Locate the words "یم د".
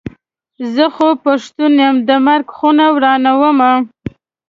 1.83-2.09